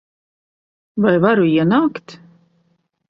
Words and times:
Vai 1.05 1.13
varu 1.27 1.45
ienākt? 1.51 2.17